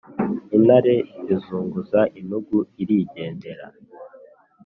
intare 0.55 0.95
izunguza 1.33 1.99
intugu 2.19 2.57
irigendera. 2.81 3.65